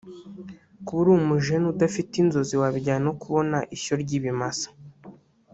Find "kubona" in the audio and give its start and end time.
3.21-3.57